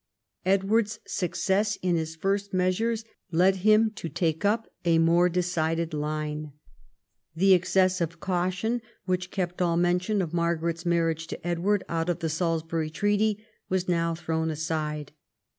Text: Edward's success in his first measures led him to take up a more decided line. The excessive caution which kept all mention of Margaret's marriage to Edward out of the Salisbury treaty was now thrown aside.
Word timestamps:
Edward's 0.47 0.97
success 1.05 1.77
in 1.83 1.95
his 1.95 2.15
first 2.15 2.55
measures 2.55 3.05
led 3.31 3.57
him 3.57 3.91
to 3.91 4.09
take 4.09 4.43
up 4.43 4.67
a 4.83 4.97
more 4.97 5.29
decided 5.29 5.93
line. 5.93 6.53
The 7.35 7.53
excessive 7.53 8.19
caution 8.19 8.81
which 9.05 9.29
kept 9.29 9.61
all 9.61 9.77
mention 9.77 10.19
of 10.19 10.33
Margaret's 10.33 10.87
marriage 10.87 11.27
to 11.27 11.47
Edward 11.47 11.83
out 11.87 12.09
of 12.09 12.17
the 12.17 12.29
Salisbury 12.29 12.89
treaty 12.89 13.45
was 13.69 13.87
now 13.87 14.15
thrown 14.15 14.49
aside. 14.49 15.11